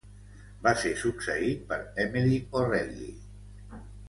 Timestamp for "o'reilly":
2.63-3.15